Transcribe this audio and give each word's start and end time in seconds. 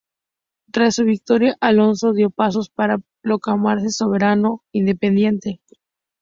Tras 0.71 0.95
su 0.95 1.05
victoria 1.05 1.55
Alfonso 1.61 2.11
dio 2.13 2.31
pasos 2.31 2.71
para 2.71 2.97
proclamarse 3.21 3.89
soberano 3.91 4.63
independiente. 4.71 5.61